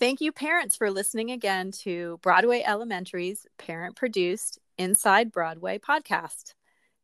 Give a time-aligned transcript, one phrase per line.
[0.00, 6.54] Thank you, parents, for listening again to Broadway Elementary's parent produced Inside Broadway podcast.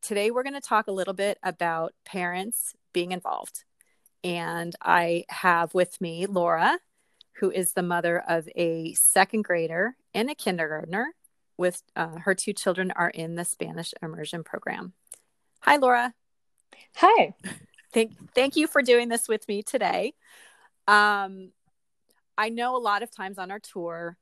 [0.01, 3.65] Today, we're going to talk a little bit about parents being involved.
[4.22, 6.79] And I have with me Laura,
[7.41, 11.14] who is the mother of a second grader and a kindergartner.
[11.56, 14.92] With uh, her two children are in the Spanish immersion program.
[15.62, 16.14] Hi, Laura.
[16.95, 17.34] Hi.
[17.92, 20.14] Thank, thank you for doing this with me today.
[20.86, 21.50] Um,
[22.37, 24.17] I know a lot of times on our tour,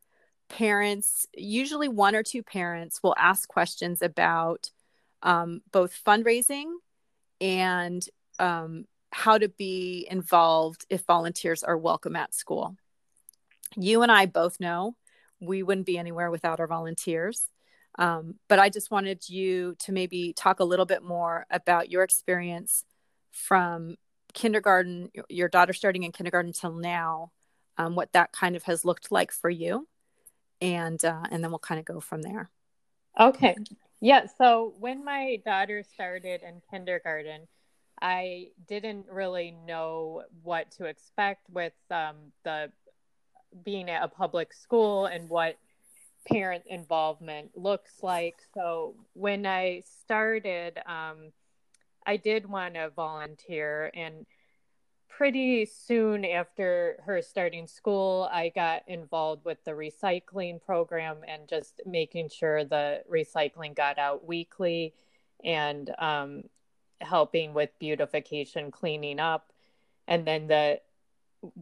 [0.48, 4.70] parents, usually one or two parents, will ask questions about
[5.22, 6.72] um, both fundraising
[7.40, 8.04] and
[8.38, 12.76] um, how to be involved if volunteers are welcome at school.
[13.76, 14.96] You and I both know
[15.40, 17.48] we wouldn't be anywhere without our volunteers.
[17.98, 22.02] Um, but I just wanted you to maybe talk a little bit more about your
[22.02, 22.84] experience
[23.30, 23.96] from
[24.32, 27.32] kindergarten, your daughter starting in kindergarten until now,
[27.78, 29.88] um, what that kind of has looked like for you,
[30.60, 32.50] and uh, and then we'll kind of go from there.
[33.18, 33.56] Okay.
[34.00, 34.26] Yeah.
[34.38, 37.46] So when my daughter started in kindergarten,
[38.00, 42.72] I didn't really know what to expect with um, the
[43.64, 45.56] being at a public school and what
[46.26, 48.36] parent involvement looks like.
[48.54, 51.32] So when I started, um,
[52.06, 54.26] I did want to volunteer and
[55.16, 61.82] pretty soon after her starting school, I got involved with the recycling program and just
[61.84, 64.94] making sure the recycling got out weekly
[65.44, 66.44] and um,
[67.00, 69.52] helping with beautification, cleaning up.
[70.08, 70.80] And then the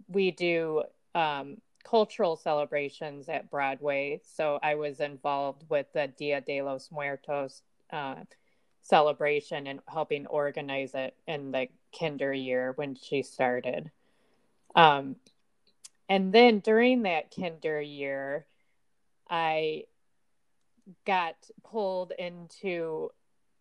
[0.08, 4.20] we do um, cultural celebrations at Broadway.
[4.36, 8.16] So I was involved with the Dia de los Muertos uh,
[8.82, 13.90] celebration and helping organize it in the kinder year when she started.
[14.74, 15.16] Um,
[16.08, 18.46] and then during that kinder year,
[19.28, 19.84] I
[21.06, 23.10] got pulled into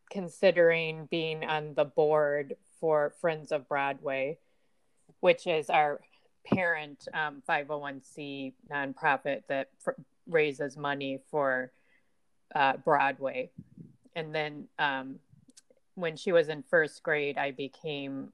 [0.09, 4.39] considering being on the board for Friends of Broadway,
[5.19, 5.99] which is our
[6.45, 9.93] parent um, 501c nonprofit that f-
[10.27, 11.71] raises money for
[12.55, 13.51] uh, Broadway.
[14.19, 15.19] And then um,
[15.95, 18.33] when she was in first grade, I became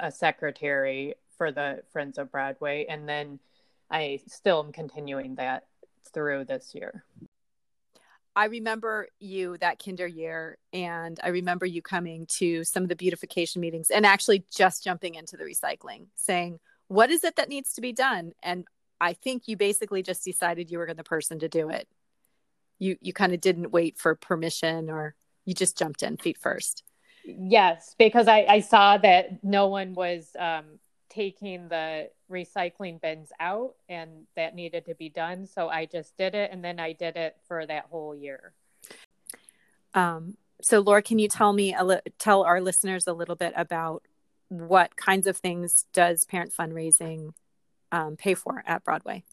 [0.00, 2.86] a secretary for the Friends of Broadway.
[2.88, 3.38] And then
[3.88, 5.66] I still am continuing that
[6.12, 7.04] through this year.
[8.34, 12.96] I remember you that kinder year, and I remember you coming to some of the
[12.96, 16.58] beautification meetings and actually just jumping into the recycling, saying,
[16.88, 18.32] What is it that needs to be done?
[18.42, 18.66] And
[19.00, 21.88] I think you basically just decided you were the person to do it.
[22.80, 25.14] You you kind of didn't wait for permission or
[25.44, 26.82] you just jumped in feet first.
[27.24, 30.64] Yes, because I, I saw that no one was um,
[31.10, 35.46] taking the recycling bins out and that needed to be done.
[35.46, 38.52] So I just did it and then I did it for that whole year.
[39.92, 43.52] Um, so Laura, can you tell me, a li- tell our listeners a little bit
[43.56, 44.04] about
[44.48, 47.32] what kinds of things does parent fundraising
[47.92, 49.24] um, pay for at Broadway?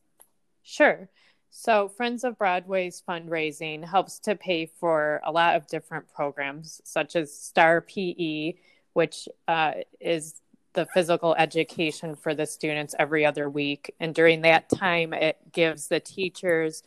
[0.64, 1.09] Sure.
[1.50, 7.16] So, Friends of Broadway's fundraising helps to pay for a lot of different programs, such
[7.16, 8.56] as STAR PE,
[8.94, 10.41] which uh, is
[10.74, 13.96] the physical education for the students every other week.
[14.00, 16.84] And during that time, it gives the teachers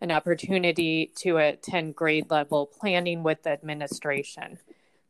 [0.00, 4.58] an opportunity to attend grade level planning with the administration.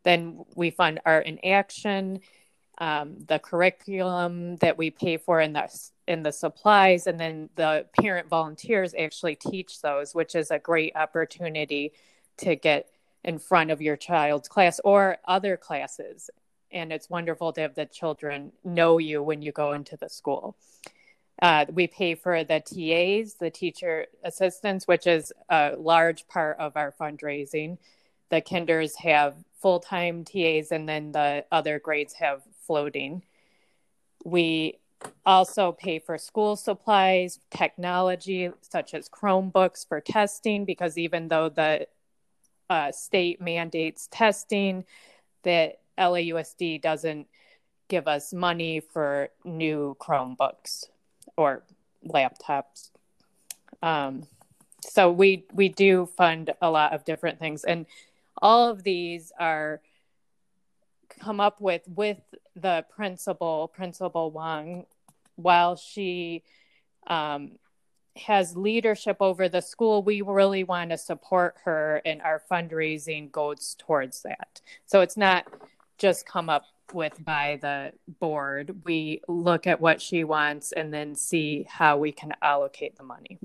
[0.04, 2.20] Then we fund Art in Action,
[2.78, 5.68] um, the curriculum that we pay for in the
[6.10, 10.94] in the supplies, and then the parent volunteers actually teach those, which is a great
[10.96, 11.92] opportunity
[12.36, 12.88] to get
[13.22, 16.28] in front of your child's class or other classes.
[16.72, 20.56] And it's wonderful to have the children know you when you go into the school.
[21.40, 26.76] Uh, we pay for the TAs, the teacher assistants, which is a large part of
[26.76, 27.78] our fundraising.
[28.30, 33.22] The kinders have full time TAs, and then the other grades have floating.
[34.24, 34.80] We
[35.24, 41.86] also pay for school supplies, technology such as Chromebooks for testing, because even though the
[42.68, 44.84] uh, state mandates testing,
[45.42, 47.26] the LAUSD doesn't
[47.88, 50.84] give us money for new Chromebooks
[51.36, 51.62] or
[52.06, 52.90] laptops.
[53.82, 54.26] Um,
[54.82, 57.86] so we we do fund a lot of different things, and
[58.40, 59.80] all of these are
[61.20, 62.18] come up with with
[62.56, 64.86] the principal, Principal Wang,
[65.36, 66.42] while she
[67.06, 67.52] um,
[68.16, 73.76] has leadership over the school, we really want to support her, and our fundraising goes
[73.78, 74.60] towards that.
[74.86, 75.46] So it's not
[75.98, 78.82] just come up with by the board.
[78.84, 83.38] We look at what she wants and then see how we can allocate the money.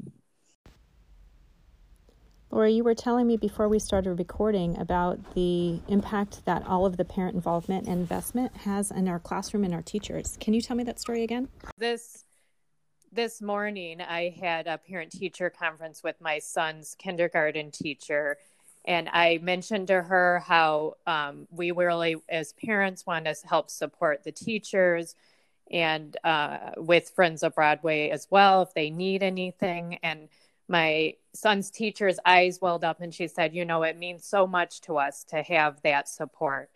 [2.55, 6.95] Laura, you were telling me before we started recording about the impact that all of
[6.95, 10.37] the parent involvement and investment has in our classroom and our teachers.
[10.39, 11.49] Can you tell me that story again?
[11.77, 12.23] This
[13.11, 18.37] this morning I had a parent teacher conference with my son's kindergarten teacher
[18.85, 24.23] and I mentioned to her how um, we really, as parents, want to help support
[24.23, 25.13] the teachers
[25.69, 29.97] and uh, with Friends of Broadway as well if they need anything.
[30.03, 30.29] And
[30.67, 34.81] my son's teacher's eyes welled up and she said, You know, it means so much
[34.81, 36.69] to us to have that support.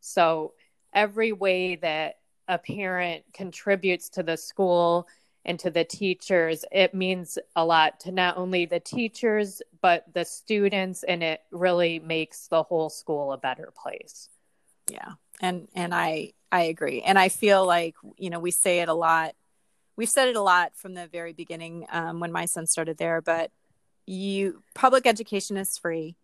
[0.00, 0.54] So,
[0.94, 2.16] every way that
[2.48, 5.08] a parent contributes to the school
[5.44, 10.24] and to the teachers, it means a lot to not only the teachers, but the
[10.24, 14.28] students, and it really makes the whole school a better place.
[14.90, 15.12] Yeah.
[15.40, 17.02] And, and I, I agree.
[17.02, 19.34] And I feel like, you know, we say it a lot.
[19.96, 23.20] We've said it a lot from the very beginning um, when my son started there,
[23.22, 23.50] but
[24.06, 26.16] you, public education is free.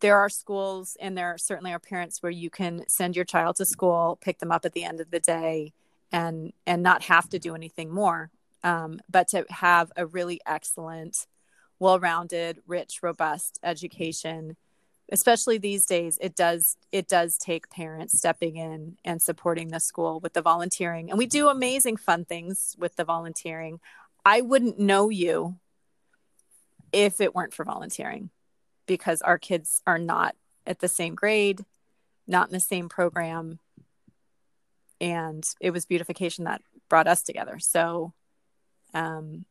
[0.00, 3.64] There are schools and there certainly are parents where you can send your child to
[3.64, 5.72] school pick them up at the end of the day
[6.12, 8.30] and and not have to do anything more
[8.62, 11.26] um, but to have a really excellent
[11.80, 14.56] well-rounded rich robust education
[15.12, 20.18] especially these days it does it does take parents stepping in and supporting the school
[20.18, 21.10] with the volunteering.
[21.10, 23.78] And we do amazing fun things with the volunteering.
[24.24, 25.56] I wouldn't know you
[26.92, 28.30] if it weren't for volunteering
[28.86, 30.34] because our kids are not
[30.66, 31.64] at the same grade
[32.26, 33.58] not in the same program.
[35.00, 37.58] And it was beautification that brought us together.
[37.58, 38.12] So
[38.94, 39.46] um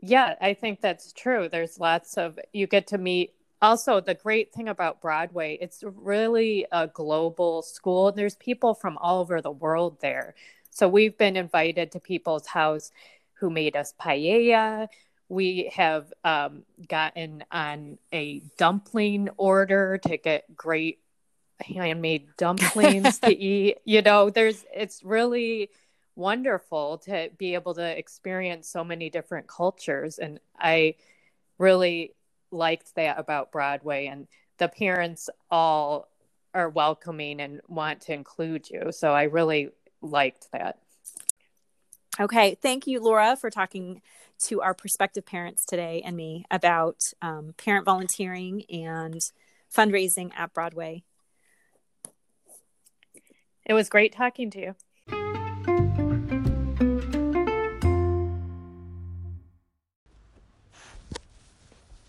[0.00, 1.48] yeah i think that's true.
[1.48, 6.66] There's lots of you get to meet also the great thing about broadway it's really
[6.72, 8.12] a global school.
[8.12, 10.34] There's people from all over the world there.
[10.70, 12.90] So we've been invited to people's house
[13.34, 14.88] who made us paella.
[15.28, 20.98] We have um, gotten on a dumpling order to get great
[21.60, 23.78] handmade dumplings to eat.
[23.84, 25.70] You know, there's it's really
[26.14, 30.18] wonderful to be able to experience so many different cultures.
[30.18, 30.96] And I
[31.58, 32.14] really
[32.52, 34.26] liked that about Broadway and
[34.58, 36.08] the parents all
[36.54, 38.92] are welcoming and want to include you.
[38.92, 39.70] So I really
[40.02, 40.78] liked that.
[42.20, 44.02] Okay, thank you Laura for talking
[44.40, 49.20] to our prospective parents today and me about um, parent volunteering and
[49.74, 51.04] fundraising at Broadway.
[53.64, 54.74] It was great talking to you.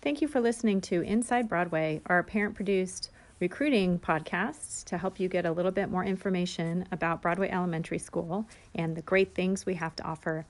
[0.04, 3.08] Thank you for listening to Inside Broadway, our parent produced
[3.40, 8.46] recruiting podcast to help you get a little bit more information about Broadway Elementary School
[8.74, 10.44] and the great things we have to offer.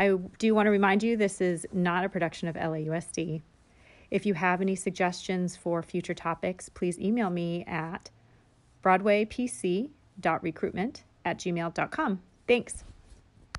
[0.00, 3.40] I do want to remind you this is not a production of LAUSD.
[4.10, 8.10] If you have any suggestions for future topics, please email me at
[8.82, 12.20] broadwaypc.recruitment at gmail.com.
[12.48, 12.82] Thanks.